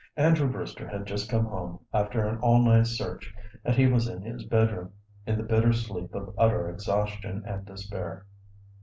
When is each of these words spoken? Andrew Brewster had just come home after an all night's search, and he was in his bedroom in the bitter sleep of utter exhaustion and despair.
Andrew 0.17 0.51
Brewster 0.51 0.87
had 0.87 1.05
just 1.05 1.29
come 1.29 1.45
home 1.45 1.79
after 1.93 2.25
an 2.27 2.39
all 2.39 2.59
night's 2.65 2.89
search, 2.97 3.31
and 3.63 3.75
he 3.75 3.85
was 3.85 4.07
in 4.07 4.23
his 4.23 4.43
bedroom 4.45 4.93
in 5.27 5.37
the 5.37 5.43
bitter 5.43 5.71
sleep 5.73 6.15
of 6.15 6.33
utter 6.39 6.67
exhaustion 6.71 7.43
and 7.45 7.67
despair. 7.67 8.25